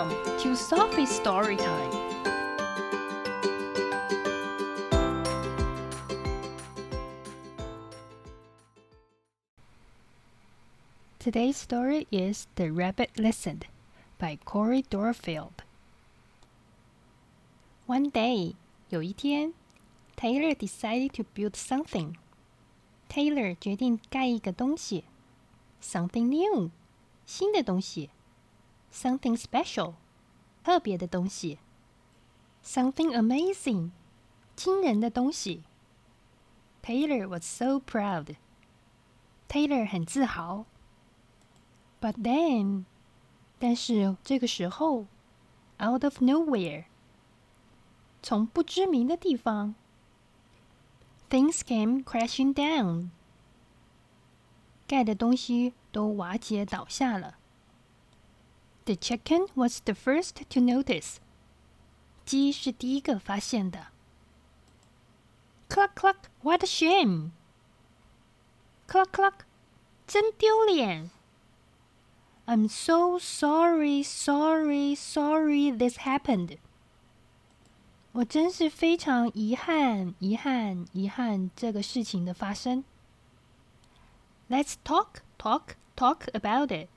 [0.00, 1.90] Welcome to Sophie's Story Time.
[11.18, 13.66] Today's story is The Rabbit Listened
[14.18, 15.64] by Cori Doerrfeld.
[17.86, 18.54] One day,
[18.88, 19.52] 有一天
[20.16, 22.14] ，Taylor decided to build something.
[23.10, 25.04] Taylor 决定盖一个东西
[25.82, 26.70] ，something new，
[27.26, 28.08] 新的东西。
[28.91, 29.93] ；something special，
[30.63, 31.57] 特别的东西；
[32.63, 33.91] something amazing，
[34.55, 35.63] 惊人的东西。
[36.83, 38.35] Taylor was so proud.
[39.47, 40.65] Taylor 很自豪。
[41.99, 42.85] But then，
[43.57, 45.05] 但是这个时候，
[45.79, 46.85] out of nowhere，
[48.21, 49.73] 从不知名的地方，
[51.29, 53.09] things came crashing down，
[54.85, 57.37] 盖的东西都瓦解倒下了。
[58.85, 61.17] The chicken was the first to notice，
[62.25, 63.87] 鸡是第一个发现的。
[65.67, 67.31] Cluck cluck，what a shame！Cluck
[69.11, 69.45] cluck，
[70.05, 71.09] 真丢脸。
[72.45, 76.59] I'm so sorry, sorry, sorry this happened.
[78.11, 82.83] 我真是非常遗憾，遗憾，遗憾这个事情的发生。
[84.47, 86.87] Let's talk, talk, talk about it.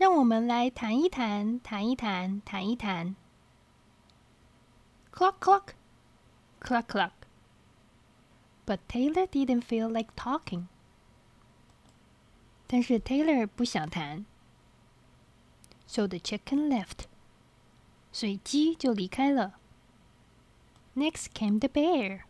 [0.00, 3.16] 让我们来谈一谈，谈一谈，谈一谈。
[5.12, 5.68] Cluck, cluck,
[6.60, 7.12] cluck, cluck.
[8.66, 10.66] But Taylor didn't feel like talking.
[12.66, 14.26] 但是 Taylor 不想谈，
[15.86, 17.04] so the chicken left，
[18.10, 19.60] 所以鸡就离开了。
[20.96, 22.22] Next came the bear，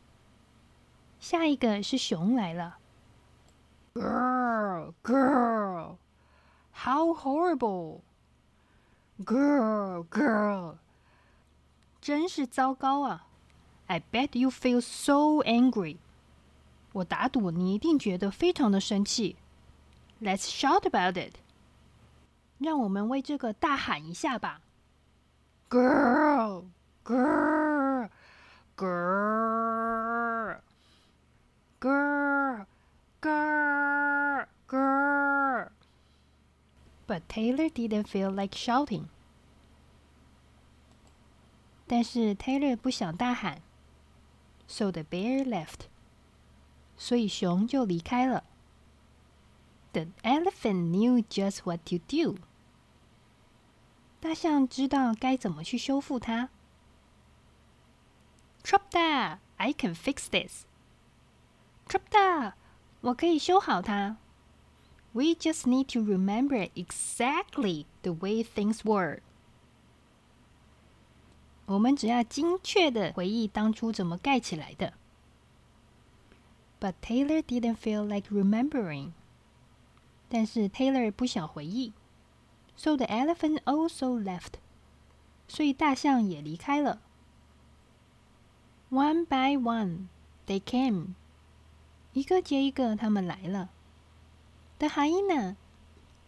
[1.18, 2.78] 下一个是熊来了。
[3.94, 5.96] Girl, girl,
[6.80, 8.00] how horrible!
[9.24, 10.76] Girl, girl，
[12.00, 13.26] 真是糟糕啊！
[13.86, 15.96] I bet you feel so angry。
[16.92, 19.36] 我打赌你一定觉得非常的生气。
[20.20, 21.36] Let's shout about it！
[22.58, 24.60] 让我们为这个大喊一下吧！
[25.68, 26.29] Girl, girl,
[37.20, 39.06] But Taylor didn't feel like shouting.
[41.86, 43.62] 但是 Taylor 不想大喊，
[44.66, 45.86] so the bear left.
[46.96, 48.44] 所以熊就离开了。
[49.92, 52.38] The elephant knew just what to do.
[54.18, 56.48] 大象知道该怎么去修复它。
[58.64, 60.64] Trapda, I can fix this.
[61.86, 62.54] Trapda，
[63.02, 64.16] 我可以修好它。
[65.12, 69.20] We just need to remember exactly the way things were.
[71.66, 74.92] 我们只要精确的回忆当初怎么盖起来的。
[76.78, 79.12] But Taylor didn't feel like remembering.
[80.28, 81.92] 但是 Taylor 不想回忆，
[82.76, 84.54] so the elephant also left，
[85.48, 87.00] 所以大象也离开了。
[88.90, 90.08] One by one,
[90.46, 91.14] they came，
[92.12, 93.70] 一个接一个，他们来了。
[94.80, 95.56] The hyena，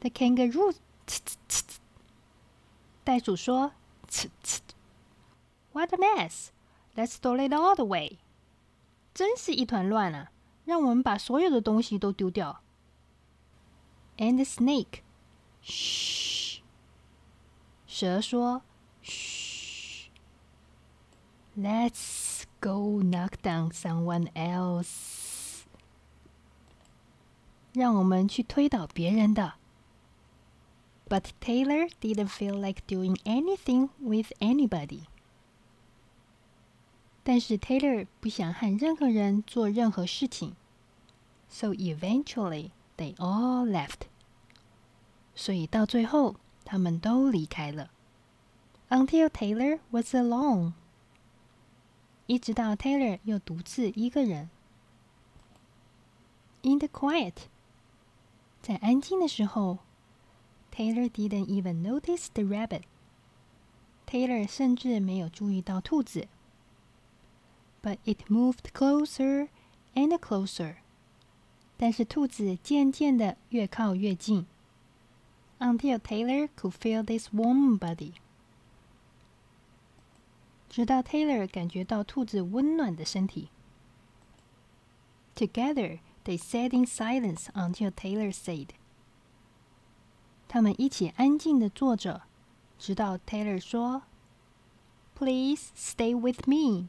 [0.00, 0.74] The kangaroo，
[3.09, 3.71] 袋鼠说
[5.73, 6.49] ：“What a mess!
[6.95, 8.19] Let's throw it all away.
[9.15, 10.29] 真是一团乱啊！
[10.63, 12.61] 让我们把所有的东西都丢掉。”
[14.19, 15.01] And the snake，
[15.63, 16.61] 嘘。
[17.87, 18.61] 蛇说
[19.01, 20.11] ：“嘘
[21.57, 25.63] ，Let's go knock down someone else。
[27.73, 29.53] 让我们去推倒别人的。”
[31.08, 35.02] But Taylor didn't feel like doing anything with anybody。
[37.22, 40.54] 但是 Taylor 不想和任何人做任何事情，
[41.48, 44.08] so eventually they all left。
[45.34, 46.36] 所以到最后。
[46.66, 47.90] 他们都离开了，
[48.88, 50.72] until Taylor was alone，
[52.26, 54.48] 一直到 Taylor 又独自一个人。
[56.62, 57.34] In the quiet，
[58.62, 59.80] 在安静的时候
[60.78, 66.28] ，Taylor didn't even notice the rabbit。Taylor 甚至没有注意到兔子
[67.82, 69.48] But it moved closer
[69.94, 70.76] and closer.
[71.76, 74.46] 但是兔子渐渐的越靠越近，
[75.58, 78.12] until Taylor could feel this warm body。
[80.70, 83.48] 直到 Taylor 感觉到兔子温暖的身体。
[85.34, 88.68] Together they sat in silence until Taylor said。
[90.48, 92.22] 他们一起安静的坐着，
[92.78, 96.88] 直到 Taylor 说：“Please stay with me。”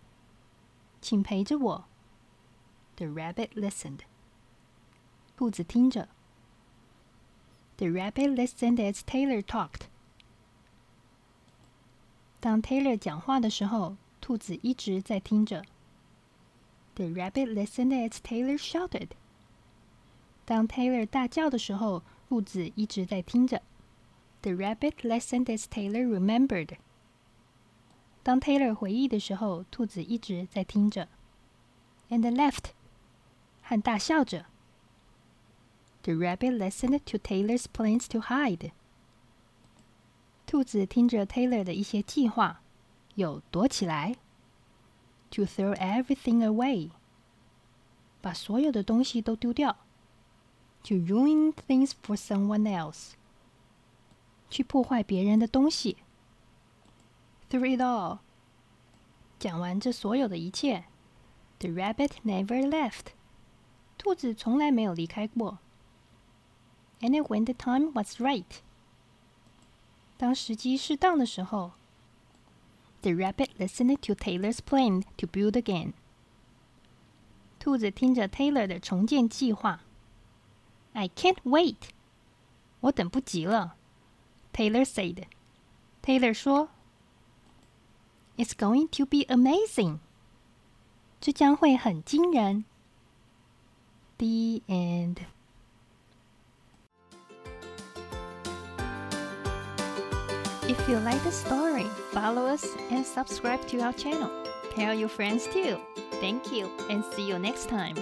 [1.01, 1.85] 请陪着我。
[2.95, 3.99] The rabbit listened.
[5.35, 6.07] 兔子听着。
[7.77, 9.87] The rabbit listened as Taylor talked.
[12.39, 15.63] 当 Taylor 讲话的时候，兔子一直在听着。
[16.95, 19.09] The rabbit listened as Taylor shouted.
[20.45, 23.61] 当 Taylor 大叫的时候， 兔子一直在听着。
[24.41, 26.77] The rabbit listened as Taylor remembered.
[28.23, 31.07] 当 Taylor 回忆的时候，兔子一直在听着。
[32.09, 32.71] And left，
[33.61, 34.45] 和大笑着。
[36.03, 38.71] The rabbit listened to Taylor's plans to hide。
[40.45, 42.61] 兔子听着 Taylor 的一些计划，
[43.15, 44.15] 有躲起来，
[45.31, 46.91] to throw everything away，
[48.21, 49.75] 把所有的东西都丢掉
[50.83, 53.13] ，to ruin things for someone else，
[54.49, 55.97] 去破坏别人的东西。
[57.49, 58.19] through it all，
[59.39, 60.85] 讲完这所有的一切，
[61.59, 63.13] the rabbit never left，
[63.97, 65.59] 兔子从来没有离开过。
[67.01, 68.45] And when the time was right，
[70.17, 71.73] 当时机适当的时候，
[73.01, 75.93] the rabbit listened to Taylor's plan to build again。
[77.59, 79.81] 兔子听着 Taylor 的重建计划。
[80.93, 81.89] I can't wait，
[82.81, 83.75] 我等不及了。
[84.53, 86.69] Taylor said。Taylor 说。
[88.37, 89.99] It's going to be amazing.
[91.21, 92.65] 这将会很惊人。
[94.17, 95.19] The end.
[100.67, 104.29] If you like the story, follow us and subscribe to our channel.
[104.75, 105.79] Tell your friends too.
[106.19, 107.95] Thank you and see you next time.